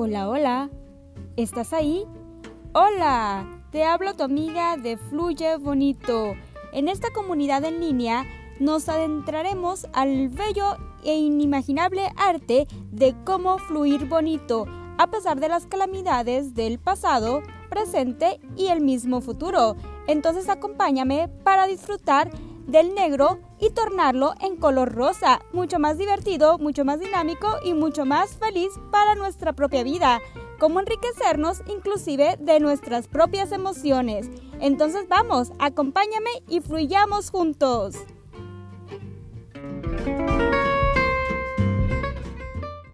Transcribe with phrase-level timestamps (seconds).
[0.00, 0.70] Hola, hola.
[1.34, 2.04] ¿Estás ahí?
[2.72, 6.36] Hola, te hablo tu amiga de Fluye Bonito.
[6.72, 8.24] En esta comunidad en línea
[8.60, 14.66] nos adentraremos al bello e inimaginable arte de cómo fluir bonito
[14.98, 19.74] a pesar de las calamidades del pasado, presente y el mismo futuro.
[20.06, 22.30] Entonces acompáñame para disfrutar
[22.68, 28.04] del negro y tornarlo en color rosa, mucho más divertido, mucho más dinámico y mucho
[28.04, 30.20] más feliz para nuestra propia vida,
[30.60, 34.30] como enriquecernos inclusive de nuestras propias emociones.
[34.60, 37.96] Entonces vamos, acompáñame y fluyamos juntos.